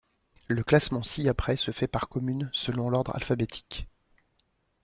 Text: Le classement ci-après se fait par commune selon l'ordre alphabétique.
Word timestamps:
Le 0.47 0.63
classement 0.63 1.03
ci-après 1.03 1.57
se 1.57 1.69
fait 1.69 1.87
par 1.87 2.09
commune 2.09 2.49
selon 2.53 2.89
l'ordre 2.89 3.15
alphabétique. 3.15 3.87